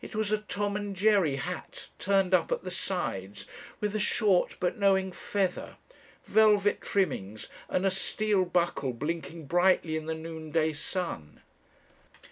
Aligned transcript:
It 0.00 0.16
was 0.16 0.32
a 0.32 0.38
Tom 0.38 0.74
and 0.74 0.96
Jerry 0.96 1.36
hat 1.36 1.90
turned 2.00 2.34
up 2.34 2.50
at 2.50 2.64
the 2.64 2.70
sides, 2.72 3.46
with 3.78 3.94
a 3.94 4.00
short 4.00 4.56
but 4.58 4.76
knowing 4.76 5.12
feather, 5.12 5.76
velvet 6.26 6.80
trimmings, 6.80 7.48
and 7.68 7.86
a 7.86 7.90
steel 7.92 8.44
buckle 8.44 8.92
blinking 8.92 9.46
brightly 9.46 9.94
in 9.94 10.06
the 10.06 10.16
noonday 10.16 10.72
sun. 10.72 11.42